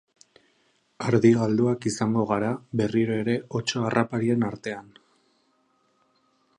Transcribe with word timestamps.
Ardi 1.09 1.31
galduak 1.41 1.85
izango 1.91 2.25
gara 2.33 2.49
berriro 2.83 3.19
ere 3.25 3.37
otso 3.61 3.87
harraparien 3.91 4.49
artean. 4.53 4.91